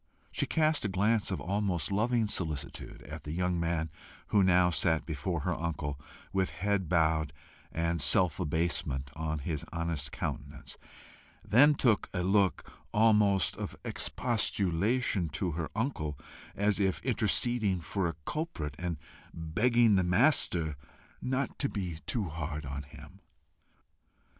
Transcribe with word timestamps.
She 0.31 0.47
cast 0.47 0.83
a 0.83 0.87
glance 0.87 1.29
of 1.29 1.39
almost 1.39 1.91
loving 1.91 2.25
solicitude 2.25 3.03
at 3.03 3.23
the 3.23 3.31
young 3.31 3.59
man 3.59 3.91
who 4.29 4.41
now 4.41 4.71
sat 4.71 5.05
before 5.05 5.41
her 5.41 5.53
uncle 5.53 5.99
with 6.33 6.49
head 6.49 6.89
bowed, 6.89 7.31
and 7.71 8.01
self 8.01 8.39
abasement 8.39 9.11
on 9.15 9.37
his 9.37 9.63
honest 9.71 10.11
countenance, 10.11 10.79
then 11.47 11.75
a 12.15 12.23
look 12.23 12.73
almost 12.91 13.55
of 13.57 13.75
expostulation 13.85 15.27
at 15.31 15.35
her 15.37 15.69
uncle, 15.75 16.17
as 16.55 16.79
if 16.79 16.99
interceding 17.03 17.79
for 17.79 18.07
a 18.09 18.15
culprit, 18.25 18.73
and 18.79 18.97
begging 19.35 19.97
the 19.97 20.03
master 20.03 20.77
not 21.21 21.59
to 21.59 21.69
be 21.69 21.99
too 22.07 22.27
hard 22.27 22.65
upon 22.65 22.81
him. 22.81 23.19